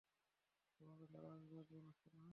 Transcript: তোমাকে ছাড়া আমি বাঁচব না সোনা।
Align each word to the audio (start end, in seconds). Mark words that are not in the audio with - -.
তোমাকে 0.79 1.05
ছাড়া 1.07 1.27
আমি 1.35 1.47
বাঁচব 1.51 1.77
না 1.85 1.91
সোনা। 1.93 2.21